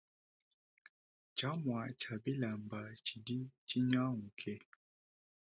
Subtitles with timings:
[1.35, 4.53] Tshiamua tshia bilamba tshidi tshinyanguke.